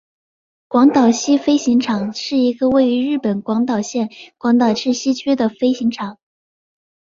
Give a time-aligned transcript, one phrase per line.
[0.67, 6.17] 广岛西飞行场是一个位于日本广岛县广岛市西区的飞行场。